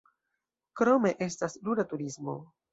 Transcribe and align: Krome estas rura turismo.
Krome 0.81 1.13
estas 1.27 1.61
rura 1.69 1.89
turismo. 1.95 2.39